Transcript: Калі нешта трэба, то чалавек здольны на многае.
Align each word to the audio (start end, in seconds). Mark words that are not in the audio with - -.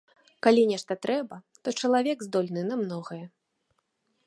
Калі 0.45 0.61
нешта 0.71 0.97
трэба, 1.05 1.35
то 1.67 1.75
чалавек 1.83 2.17
здольны 2.29 2.61
на 2.73 2.81
многае. 2.83 3.23